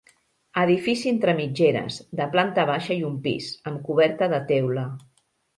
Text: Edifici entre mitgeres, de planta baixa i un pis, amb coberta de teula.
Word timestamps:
Edifici 0.61 1.11
entre 1.11 1.35
mitgeres, 1.41 1.99
de 2.21 2.27
planta 2.37 2.65
baixa 2.71 2.97
i 2.97 3.07
un 3.13 3.21
pis, 3.29 3.53
amb 3.73 3.87
coberta 3.91 4.35
de 4.37 4.45
teula. 4.53 4.91